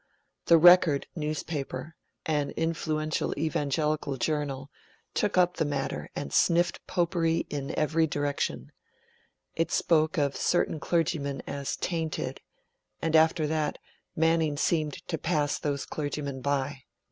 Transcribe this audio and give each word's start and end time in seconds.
The 0.47 0.57
"Record" 0.57 1.05
newspaper 1.15 1.95
an 2.25 2.49
influential 2.57 3.37
Evangelical 3.37 4.17
journal 4.17 4.71
took 5.13 5.37
up 5.37 5.57
the 5.57 5.63
matter 5.63 6.09
and 6.15 6.33
sniffed 6.33 6.79
Popery 6.87 7.45
in 7.51 7.77
every 7.77 8.07
direction; 8.07 8.71
it 9.53 9.71
spoke 9.71 10.17
of 10.17 10.35
certain 10.35 10.79
clergymen 10.79 11.43
as 11.45 11.75
'tainted'; 11.75 12.41
and 12.99 13.15
after 13.15 13.45
that, 13.45 13.77
preferment 14.17 14.57
seemed 14.57 14.93
to 15.07 15.19
pass 15.19 15.59
those 15.59 15.85
clergymen 15.85 16.41
by. 16.41 16.85